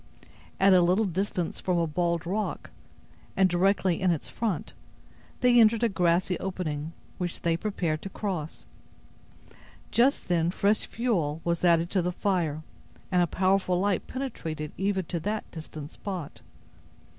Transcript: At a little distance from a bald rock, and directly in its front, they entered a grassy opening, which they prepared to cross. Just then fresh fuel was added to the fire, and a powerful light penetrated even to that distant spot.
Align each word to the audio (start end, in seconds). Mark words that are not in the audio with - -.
At 0.59 0.73
a 0.73 0.81
little 0.81 1.05
distance 1.05 1.59
from 1.59 1.77
a 1.77 1.85
bald 1.85 2.25
rock, 2.25 2.71
and 3.37 3.47
directly 3.47 4.01
in 4.01 4.09
its 4.09 4.29
front, 4.29 4.73
they 5.41 5.59
entered 5.59 5.83
a 5.83 5.89
grassy 5.89 6.39
opening, 6.39 6.93
which 7.19 7.41
they 7.41 7.55
prepared 7.55 8.01
to 8.01 8.09
cross. 8.09 8.65
Just 9.91 10.27
then 10.27 10.49
fresh 10.49 10.87
fuel 10.87 11.39
was 11.43 11.63
added 11.63 11.91
to 11.91 12.01
the 12.01 12.11
fire, 12.11 12.63
and 13.11 13.21
a 13.21 13.27
powerful 13.27 13.79
light 13.79 14.07
penetrated 14.07 14.71
even 14.75 15.05
to 15.05 15.19
that 15.19 15.45
distant 15.51 15.91
spot. 15.91 16.41